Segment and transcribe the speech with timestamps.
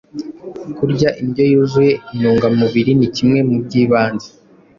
[0.77, 4.29] Kurya indyo yuzuye intungamubiri ni kimwe mu by’ibanze